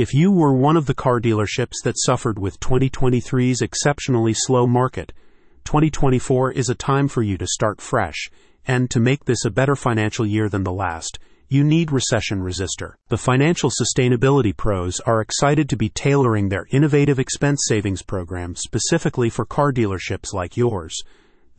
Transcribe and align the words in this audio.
If 0.00 0.14
you 0.14 0.32
were 0.32 0.54
one 0.54 0.78
of 0.78 0.86
the 0.86 0.94
car 0.94 1.20
dealerships 1.20 1.82
that 1.84 1.98
suffered 1.98 2.38
with 2.38 2.58
2023's 2.58 3.60
exceptionally 3.60 4.32
slow 4.32 4.66
market, 4.66 5.12
2024 5.64 6.52
is 6.52 6.70
a 6.70 6.74
time 6.74 7.06
for 7.06 7.22
you 7.22 7.36
to 7.36 7.46
start 7.46 7.82
fresh, 7.82 8.30
and 8.66 8.90
to 8.92 8.98
make 8.98 9.26
this 9.26 9.44
a 9.44 9.50
better 9.50 9.76
financial 9.76 10.24
year 10.24 10.48
than 10.48 10.64
the 10.64 10.72
last, 10.72 11.18
you 11.50 11.62
need 11.62 11.92
Recession 11.92 12.42
Resister. 12.42 12.96
The 13.08 13.18
financial 13.18 13.70
sustainability 13.70 14.56
pros 14.56 15.00
are 15.00 15.20
excited 15.20 15.68
to 15.68 15.76
be 15.76 15.90
tailoring 15.90 16.48
their 16.48 16.66
innovative 16.70 17.18
expense 17.18 17.60
savings 17.68 18.00
program 18.00 18.56
specifically 18.56 19.28
for 19.28 19.44
car 19.44 19.70
dealerships 19.70 20.32
like 20.32 20.56
yours. 20.56 20.96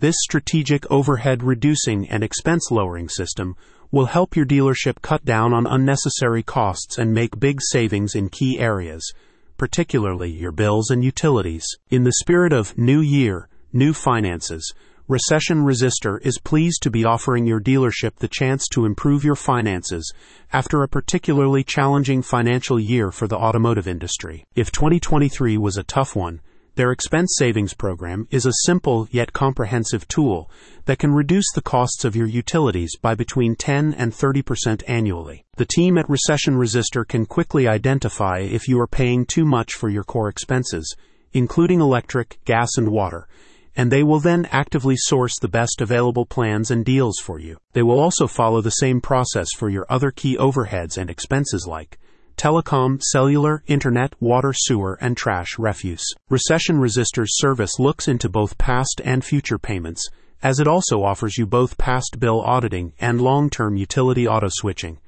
This 0.02 0.16
strategic 0.24 0.90
overhead 0.90 1.44
reducing 1.44 2.10
and 2.10 2.24
expense 2.24 2.72
lowering 2.72 3.08
system 3.08 3.56
will 3.92 4.08
help 4.08 4.36
your 4.36 4.48
dealership 4.48 5.00
cut 5.04 5.24
down 5.26 5.54
on 5.54 5.68
unnecessary 5.68 6.42
costs 6.42 6.98
and 6.98 7.14
make 7.14 7.40
big 7.40 7.60
savings 7.62 8.16
in 8.16 8.30
key 8.30 8.58
areas, 8.60 9.14
particularly 9.60 10.32
your 10.32 10.52
bills 10.52 10.90
and 10.90 11.04
utilities. 11.04 11.68
In 11.92 12.04
the 12.04 12.14
spirit 12.14 12.52
of 12.52 12.76
New 12.80 13.00
Year, 13.00 13.48
New 13.74 13.94
Finances, 13.94 14.74
Recession 15.08 15.64
Resister 15.66 16.18
is 16.24 16.40
pleased 16.40 16.82
to 16.82 16.90
be 16.90 17.06
offering 17.06 17.46
your 17.46 17.62
dealership 17.62 18.16
the 18.16 18.28
chance 18.28 18.68
to 18.70 18.86
improve 18.86 19.24
your 19.24 19.36
finances 19.36 20.12
after 20.52 20.82
a 20.82 20.88
particularly 20.88 21.64
challenging 21.64 22.24
financial 22.24 22.80
year 22.80 23.12
for 23.12 23.28
the 23.28 23.38
automotive 23.38 23.88
industry. 23.88 24.46
If 24.56 24.72
2023 24.72 25.60
was 25.60 25.78
a 25.78 25.84
tough 25.84 26.16
one, 26.16 26.42
their 26.82 26.92
expense 26.92 27.36
savings 27.38 27.76
program 27.76 28.28
is 28.32 28.48
a 28.48 28.66
simple 28.66 29.08
yet 29.12 29.32
comprehensive 29.34 30.08
tool 30.08 30.50
that 30.86 30.98
can 30.98 31.12
reduce 31.12 31.46
the 31.54 31.62
costs 31.62 32.04
of 32.04 32.16
your 32.16 32.26
utilities 32.26 32.98
by 33.00 33.14
between 33.14 33.56
10 33.56 33.94
and 33.94 34.12
30% 34.12 34.82
annually. 34.88 35.46
The 35.58 35.68
team 35.68 35.96
at 36.00 36.10
Recession 36.10 36.58
Resister 36.58 37.06
can 37.06 37.28
quickly 37.28 37.68
identify 37.68 38.40
if 38.40 38.68
you 38.68 38.80
are 38.80 38.88
paying 38.88 39.28
too 39.28 39.46
much 39.46 39.74
for 39.74 39.90
your 39.90 40.04
core 40.04 40.28
expenses, 40.28 40.96
including 41.34 41.82
electric, 41.82 42.40
gas, 42.46 42.70
and 42.78 42.90
water 42.90 43.28
and 43.76 43.92
they 43.92 44.04
will 44.04 44.20
then 44.20 44.46
actively 44.52 44.96
source 44.98 45.40
the 45.40 45.48
best 45.48 45.80
available 45.80 46.26
plans 46.26 46.72
and 46.72 46.84
deals 46.84 47.20
for 47.24 47.40
you. 47.40 47.58
They 47.72 47.84
will 47.84 48.00
also 48.00 48.28
follow 48.28 48.60
the 48.60 48.70
same 48.70 49.00
process 49.00 49.48
for 49.56 49.70
your 49.70 49.86
other 49.88 50.12
key 50.12 50.36
overheads 50.36 50.98
and 50.98 51.10
expenses 51.10 51.66
like 51.70 51.98
telecom, 52.38 53.02
cellular, 53.02 53.64
internet, 53.68 54.14
water, 54.20 54.54
sewer, 54.54 54.98
and 55.02 55.16
trash 55.16 55.58
refuse. 55.60 56.06
Recession 56.30 56.78
Resister's 56.78 57.38
service 57.38 57.80
looks 57.80 58.08
into 58.08 58.30
both 58.30 58.58
past 58.58 59.02
and 59.04 59.24
future 59.24 59.58
payments, 59.58 60.10
as 60.44 60.60
it 60.60 60.68
also 60.68 61.04
offers 61.04 61.38
you 61.38 61.46
both 61.46 61.78
past 61.78 62.20
bill 62.20 62.42
auditing 62.42 62.94
and 63.00 63.22
long 63.22 63.50
term 63.50 63.76
utility 63.76 64.28
auto 64.28 64.48
switching. 64.50 65.00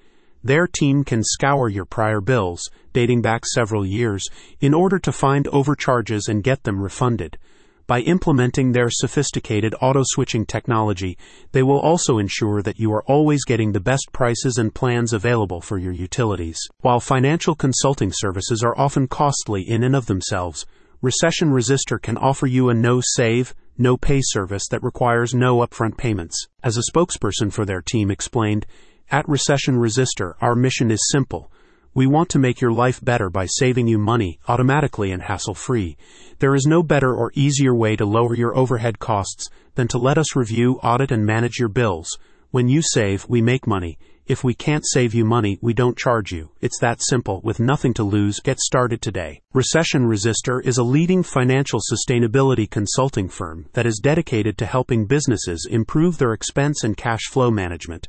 Their 0.44 0.68
team 0.68 1.04
can 1.04 1.24
scour 1.24 1.70
your 1.70 1.86
prior 1.86 2.20
bills, 2.20 2.70
dating 2.92 3.22
back 3.22 3.46
several 3.46 3.86
years, 3.86 4.28
in 4.60 4.74
order 4.74 5.00
to 5.00 5.12
find 5.12 5.48
overcharges 5.48 6.28
and 6.28 6.44
get 6.44 6.64
them 6.64 6.82
refunded. 6.82 7.38
By 7.86 8.00
implementing 8.00 8.72
their 8.72 8.90
sophisticated 8.90 9.76
auto 9.82 10.04
switching 10.06 10.46
technology, 10.46 11.18
they 11.52 11.64
will 11.64 11.80
also 11.80 12.18
ensure 12.18 12.62
that 12.62 12.80
you 12.80 12.94
are 12.94 13.04
always 13.04 13.44
getting 13.44 13.74
the 13.74 13.82
best 13.82 14.08
prices 14.14 14.58
and 14.58 14.74
plans 14.74 15.12
available 15.12 15.60
for 15.60 15.78
your 15.78 15.92
utilities. 15.92 16.58
While 16.80 17.02
financial 17.02 17.56
consulting 17.56 18.14
services 18.14 18.64
are 18.64 18.78
often 18.78 19.08
costly 19.08 19.64
in 19.64 19.84
and 19.84 19.98
of 19.98 20.06
themselves, 20.06 20.66
Recession 21.02 21.52
Resister 21.52 22.00
can 22.00 22.16
offer 22.16 22.48
you 22.48 22.70
a 22.70 22.74
no 22.74 23.02
save, 23.04 23.54
no 23.78 23.98
pay 23.98 24.22
service 24.24 24.66
that 24.70 24.82
requires 24.82 25.34
no 25.34 25.58
upfront 25.58 25.98
payments. 25.98 26.48
As 26.64 26.78
a 26.78 26.90
spokesperson 26.90 27.52
for 27.52 27.66
their 27.66 27.82
team 27.82 28.10
explained, 28.10 28.66
at 29.12 29.28
Recession 29.28 29.78
Resister, 29.78 30.38
our 30.40 30.56
mission 30.56 30.90
is 30.90 31.10
simple 31.12 31.52
we 31.94 32.08
want 32.08 32.30
to 32.30 32.40
make 32.40 32.60
your 32.60 32.72
life 32.72 33.04
better 33.04 33.30
by 33.30 33.46
saving 33.46 33.88
you 33.88 33.98
money 33.98 34.40
automatically 34.48 35.12
and 35.12 35.22
hassle 35.22 35.54
free. 35.54 35.96
There 36.40 36.56
is 36.56 36.66
no 36.66 36.82
better 36.82 37.14
or 37.14 37.32
easier 37.36 37.76
way 37.76 37.96
to 37.96 38.06
lower 38.06 38.36
your 38.36 38.58
overhead 38.58 38.98
costs 39.00 39.50
than 39.76 39.88
to 39.90 39.98
let 39.98 40.18
us 40.18 40.36
review, 40.36 40.80
audit, 40.84 41.12
and 41.12 41.26
manage 41.26 41.60
your 41.60 41.70
bills. 41.70 42.18
When 42.52 42.68
you 42.68 42.82
save, 42.82 43.28
we 43.30 43.42
make 43.42 43.68
money. 43.68 43.98
If 44.26 44.44
we 44.44 44.54
can't 44.54 44.88
save 44.88 45.14
you 45.14 45.26
money, 45.26 45.60
we 45.62 45.74
don't 45.74 45.98
charge 45.98 46.32
you. 46.32 46.52
It's 46.62 46.80
that 46.80 47.02
simple, 47.02 47.42
with 47.44 47.60
nothing 47.60 47.94
to 47.96 48.04
lose. 48.04 48.40
Get 48.40 48.58
started 48.58 49.02
today. 49.02 49.42
Recession 49.54 50.06
Resister 50.08 50.62
is 50.62 50.78
a 50.78 50.84
leading 50.84 51.24
financial 51.24 51.82
sustainability 51.82 52.70
consulting 52.70 53.28
firm 53.28 53.68
that 53.74 53.86
is 53.86 54.00
dedicated 54.02 54.58
to 54.60 54.66
helping 54.66 55.08
businesses 55.08 55.68
improve 55.70 56.18
their 56.18 56.32
expense 56.32 56.84
and 56.84 56.96
cash 56.96 57.24
flow 57.30 57.52
management. 57.52 58.08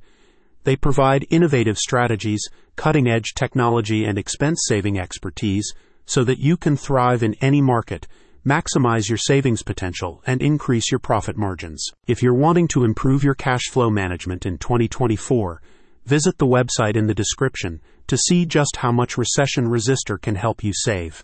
They 0.65 0.77
provide 0.77 1.27
innovative 1.31 1.79
strategies, 1.79 2.49
cutting 2.77 3.07
edge 3.07 3.35
technology, 3.35 4.05
and 4.05 4.19
expense 4.19 4.63
saving 4.67 4.99
expertise 4.99 5.73
so 6.07 6.25
that 6.25 6.39
you 6.39 6.57
can 6.57 6.77
thrive 6.77 7.23
in 7.23 7.35
any 7.41 7.61
market, 7.61 8.07
maximize 8.47 9.09
your 9.09 9.19
savings 9.19 9.63
potential, 9.63 10.23
and 10.27 10.43
increase 10.43 10.91
your 10.91 10.99
profit 10.99 11.37
margins. 11.37 11.87
If 12.07 12.23
you're 12.23 12.35
wanting 12.35 12.69
to 12.69 12.85
improve 12.85 13.23
your 13.23 13.35
cash 13.35 13.65
flow 13.71 13.91
management 13.91 14.45
in 14.45 14.59
2024, 14.59 15.63
visit 16.07 16.39
the 16.39 16.47
website 16.47 16.97
in 16.97 17.07
the 17.07 17.15
description 17.15 17.81
to 18.07 18.17
see 18.17 18.45
just 18.45 18.77
how 18.77 18.93
much 18.93 19.17
Recession 19.17 19.69
Resister 19.69 20.19
can 20.19 20.35
help 20.35 20.65
you 20.65 20.73
save. 20.75 21.23